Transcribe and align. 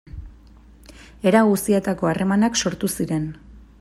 Era 1.31 1.43
guztietako 1.49 2.11
harremanak 2.13 2.59
sortu 2.63 2.91
ziren. 3.01 3.31